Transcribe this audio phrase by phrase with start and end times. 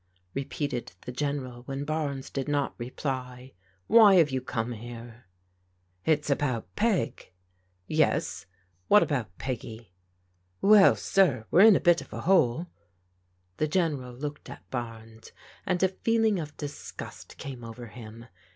[0.33, 3.53] repeated die General wben Barnes <fid not reply.
[3.87, 4.29] ''Why have•
[6.07, 7.31] It's aboat Peg.*
[7.85, 8.47] "Yes,
[8.89, 9.79] wbat about Pfeggy?"••
[10.59, 12.65] Wen, sir, we're in a Ut of a hole.
[13.57, 15.31] The General looked at Barnes,
[15.67, 18.25] and a feeling of disgust came over him.